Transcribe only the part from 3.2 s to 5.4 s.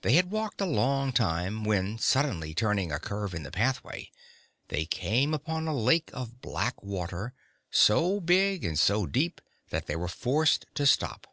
of the pathway, they came